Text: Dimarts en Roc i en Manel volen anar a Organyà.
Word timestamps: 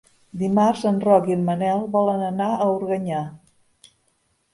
Dimarts 0.43 0.85
en 0.91 0.95
Roc 1.03 1.27
i 1.31 1.35
en 1.35 1.43
Manel 1.49 1.83
volen 1.97 2.23
anar 2.29 2.47
a 2.55 2.67
Organyà. 2.79 3.21